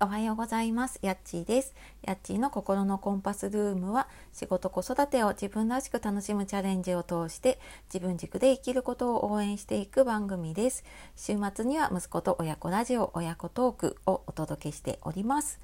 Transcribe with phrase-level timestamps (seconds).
[0.00, 1.00] おはようございます。
[1.02, 1.74] やっちーです。
[2.02, 7.58] やっちーの心のコンパスルームは仕事子育てを自分らしく楽しむチャレンジを通して
[7.92, 10.84] 自分軸で生きることを応援していく番組です。
[11.16, 15.60] 週末には息子と親子ラジオ親子トークをお届けしております。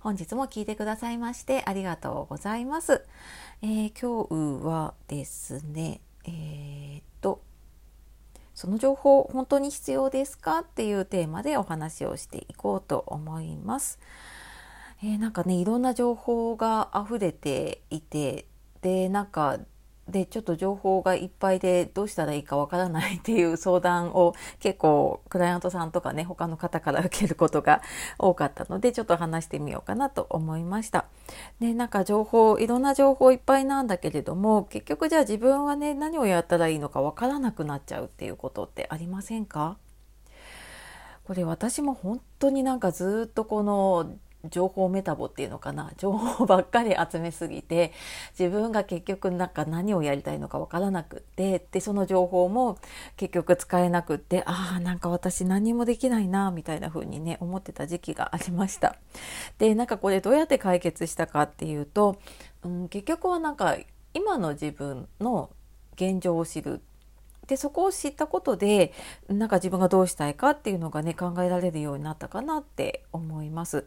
[0.00, 3.04] 本日も聞いてくださいましてありがとうございます。
[3.62, 4.26] えー、今
[4.60, 6.65] 日はですね、えー、
[8.56, 10.60] その情報本当に必要ですか？
[10.60, 14.00] っていうテーマでお話をしていこうと思います。
[15.02, 18.46] えー、なんかねいろんな情報が溢れていて
[18.80, 19.58] でなんか
[20.08, 27.82] でちょっと情報がいっぱいでどうしたらいいかわからないっていう相談を結構クライアントさんとかね他の方から受けることが
[28.16, 31.06] 多かったのでちょっと話してみようかなと思いました。
[31.58, 39.76] でなんか情報いろんな情報いっぱいなんだけれども結局じゃあ自分はね何をやったらいいのかわからなくなっちゃうっていうことってありませんか？
[41.24, 44.14] これ私も本当になんかずっとこの
[44.50, 45.92] 情報メタボっていうのかな？
[45.98, 47.92] 情報ばっかり集めすぎて
[48.38, 52.78] 自分が結局なんか何をやりたいのかわからなくってでその情報も
[53.16, 58.96] 結局使えなくってああなんか私何もできないなみたいな風にね思ってた時期がありました。
[59.58, 62.16] でなんかこれどうやって解決したかっていうと、
[62.64, 63.76] うん、結局はなんか
[64.14, 65.50] 今の自分の
[65.96, 66.80] 現状を知る
[67.46, 68.92] でそこを知ったことで
[69.28, 73.86] なんか自分がどうしたいかっていうのがね考えられるようになったかなって思います。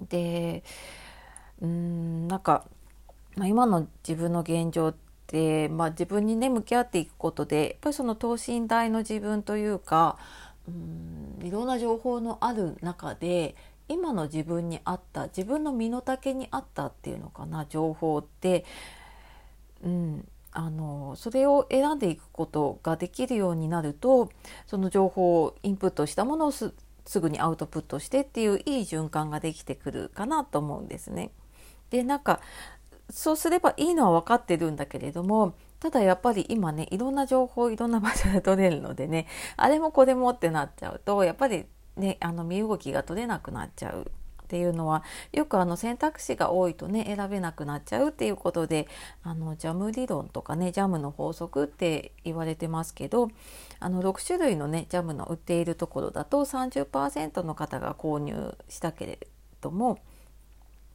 [0.00, 0.62] で
[1.60, 2.64] うんなんか、
[3.36, 4.94] まあ、今の自分の現状っ
[5.26, 10.18] て、まあ、自分にね向き合っていくことでやっぱりその等身大の自分というか
[10.68, 13.56] うんいろんな情報のある中で
[13.88, 18.64] 今の自分に合った自分の身の丈に合ったっていうのかな情報って、
[19.82, 24.30] うん、あのそれを選んでいくことができるようになると
[24.66, 26.74] その情報をインプットしたものをす
[27.08, 31.30] すぐにアウトプットしてっていういい循環ができてくるかなと思うんですね。
[31.88, 32.40] でなんか
[33.08, 39.26] そうすればいいのは分かってるんだけれどもただやっぱり今ねいろんな情報いろんな場所で取れるのでね
[39.56, 41.64] あれもこれもってなっちゃうとやっぱり
[41.96, 44.10] ねあの身動きが取れなくなっちゃう
[44.48, 48.88] っていうのはよくあの選択肢が多いとね選べなくなっちゃうっていうことで
[49.22, 53.28] あのジャム理論とかねジャムの法則って言われてますけど
[53.78, 59.18] あの6種類のねジャムの売っているところだと30%の方が購入したけれ
[59.60, 59.98] ども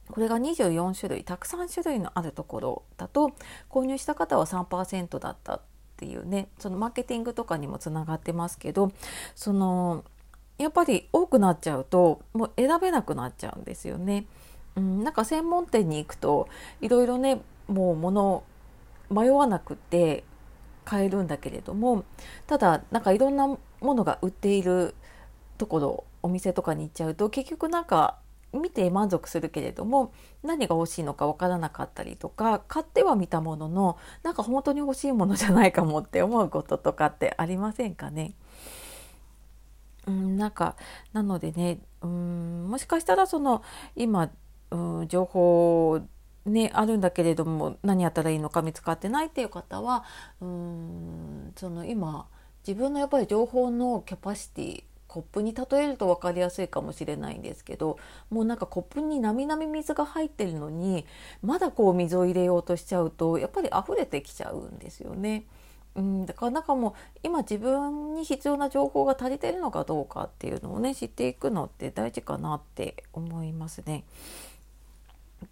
[0.08, 3.30] これが24種類たくさん種類のあるところだと
[3.70, 5.60] 購入した方は3%だったっ
[5.96, 8.90] ていうねそのマーケティングとかにもつながってますけど
[9.36, 10.04] その
[10.58, 14.26] やっぱり多くなっちゃうともう選べなくなっちゃうんですよね。
[14.76, 16.48] うん、なんか専門店に行くと
[16.80, 18.42] いろいろねもう物
[19.10, 20.24] 迷わなくて
[20.84, 22.04] 買えるんだけれども
[22.46, 24.94] ただなんかいろんなものが売っている
[25.58, 28.18] ところお店とかに行っちゃうと結局なんか
[28.52, 38.34] 見て満足するけれども何が欲しいのか分からなかったりとか買ってはみたもののなんか本当に欲しいものじゃないかもって思うこととかってありませんかね？
[40.06, 40.76] うん、なんか
[41.12, 43.62] なのでねうんもしかしたらその
[43.96, 44.30] 今、
[44.70, 46.00] うん、情報
[46.46, 50.04] ねあるんだけれども何やったらいいのか見つかってないっていう方は
[50.40, 52.26] うんその今
[52.66, 54.84] 自分のやっぱり情報のキャパシティ
[55.14, 57.98] コップに例えると分かりやすいかもしれないんですけど
[58.30, 61.06] もうなんかコップになみなみ水が入ってるのに
[61.40, 65.44] まだこう水を入れようとしちゃうとやっぱり溢れてきちゃうんですよね。
[65.96, 74.04] うん、だからなんかもう今自分に必要な情報が足りてるのかどうかっていうのをね知っていくのって大事かなって思いますね。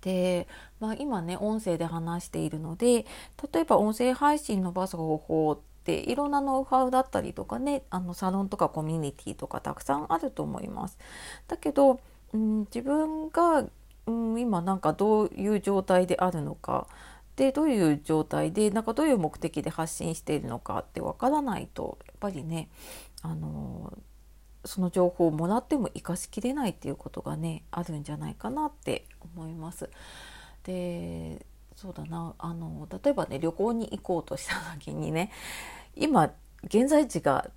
[0.00, 0.48] で、
[0.81, 3.06] まあ、今ね音声で話しているので
[3.52, 10.98] 例えば音声配信伸ばす方法っていろんなノウハウだったりとかねあのサロンとかコミュニティとかたくさんあると思います。
[11.47, 12.00] だけど、
[12.32, 13.64] うん、自分が、
[14.06, 16.88] うん、今なんかどういう状態であるのか
[17.42, 22.69] でどういう状態でなんかどういう目的で発信しているのかってわからないとやっぱりね
[23.20, 23.92] あの
[24.64, 29.90] その情報をもらっても生かしきれないっていうことがねあるんじゃないかなって思います。
[30.62, 31.44] で
[31.75, 35.32] そうだなあの例えばね旅行に行こうとした時にね
[35.96, 36.31] 今
[36.62, 37.50] 現在地が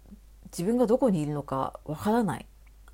[0.45, 2.47] 自分がどこにいるのかわからない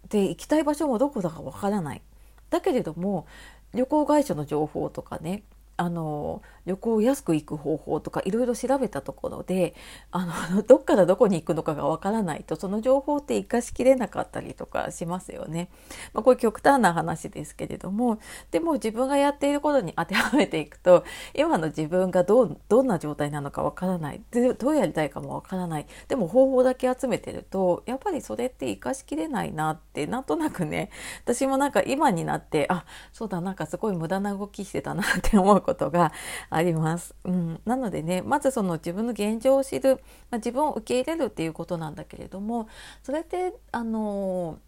[0.10, 2.02] で行きたい場所もどこだかわからない
[2.50, 3.28] だけれども
[3.74, 5.44] 旅行会社の情報とかね
[5.78, 9.74] あの旅行を安く行く方法とかいろいろ調べたところで
[10.12, 15.70] あの どっからどこに行くのかがわからないとその情報って生かしきれなかったりとかしますよね。
[16.14, 18.20] まあ、これ極端な話ですけれども
[18.52, 21.04] でも自分がやっていることに当てはめていくと
[21.34, 30.92] 今の自分がどどんな状態なのかわからないどうやりたいかもわからないでも方法だけ集めてるとやっぱりそれって生かしきれないなってなんとなくね
[31.24, 36.12] 私もなんか今になってあそうだなんかすごい無駄な動きしてたなって思うことことが
[36.50, 37.16] あります。
[37.24, 42.68] うん、なのでねまずその自分の現状を知る、まあ、自分を受け入れるっていうことなんだけれども
[43.04, 44.60] それってあの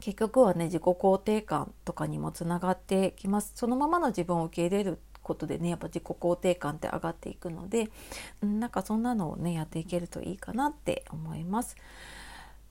[0.00, 7.88] 結局はね自己肯定感とかにもつながってきますそのままの自分を受け入れることでねやっぱ自己肯定感って上がっていくので、
[8.42, 11.76] うん、なんかそんなのをねやっていけるといいかなって思います。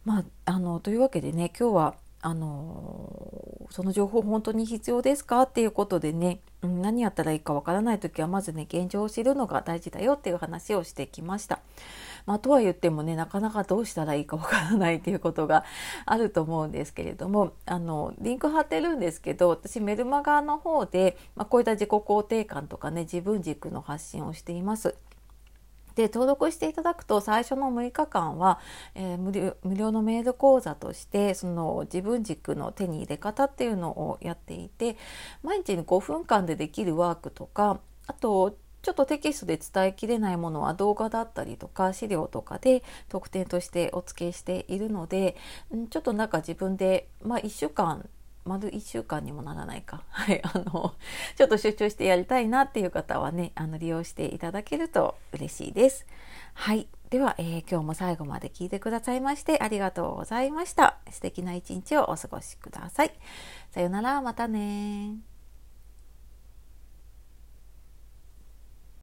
[0.06, 11.60] まあ、あのというわけでね今日はあのその情報本当に必要ですかっていうことでね、何やったらいいかわからない時はまずね現状を知るのが大事だよっていう話をしてきました。
[12.26, 15.64] まあ、とは言ってもねなかなかどうしたらいいかわからないっていうことが
[16.06, 24.96] あると思うんですけれどもあのリンク貼ってるんですけど私メルマガの方で、まあ、こういった自己肯定感とかね自分軸の発信をしています。
[25.96, 28.60] で登録していただくと最初の6日間は、
[28.96, 34.98] えー、無料無料のメール講座としてその自分軸の手に入れ方っていうのをやっていて
[35.44, 45.36] 毎日5分間でできるワークとかあとちょっとテキストで伝えきれないものは動画だったりとか資料とかで特典としてお付けしているので
[45.90, 48.08] ちょっとなんか自分で、まあ、1週間
[48.46, 50.94] 丸1週間にもならないか、 はい、あの
[51.36, 56.06] ちょっと集中してやりたいなっていう方はねあの利用していただけると嬉しいです。
[56.54, 60.98] はいでは、えー、今日も最後まで聞いてくださいましてありがとうございました。
[61.12, 63.12] 素敵な一日をお過ごしください。
[63.72, 65.35] さよなら、またね